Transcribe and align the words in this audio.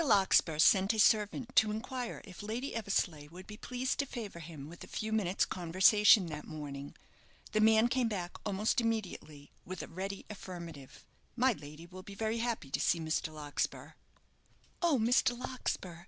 Larkspur 0.03 0.57
sent 0.57 0.93
a 0.95 0.99
servant 0.99 1.55
to 1.57 1.69
inquire 1.69 2.23
if 2.25 2.41
Lady 2.41 2.73
Eversleigh 2.73 3.27
would 3.29 3.45
be 3.45 3.55
pleased 3.55 3.99
to 3.99 4.07
favour 4.07 4.39
him 4.39 4.67
with 4.67 4.83
a 4.83 4.87
few 4.87 5.11
minutes' 5.11 5.45
conversation 5.45 6.25
that 6.25 6.47
morning. 6.47 6.95
The 7.51 7.59
man 7.61 7.87
came 7.87 8.07
back 8.07 8.35
almost 8.43 8.81
immediately 8.81 9.51
with 9.63 9.83
a 9.83 9.87
ready 9.87 10.25
affirmative. 10.27 11.05
"My 11.35 11.51
lady 11.51 11.85
will 11.85 12.01
be 12.01 12.15
very 12.15 12.39
happy 12.39 12.71
to 12.71 12.79
see 12.79 12.99
Mr. 12.99 13.31
Larkspur." 13.31 13.91
"Oh, 14.81 14.97
Mr. 14.97 15.37
Larkspur!" 15.37 15.99